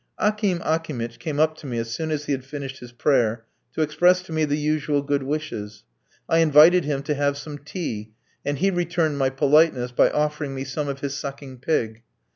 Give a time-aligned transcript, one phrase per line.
[0.17, 3.83] Akim Akimitch came up to me as soon as he had finished his prayer, to
[3.83, 5.83] express to me the usual good wishes.
[6.27, 8.09] I invited him to have some tea,
[8.43, 12.01] and he returned my politeness by offering me some of his sucking pig.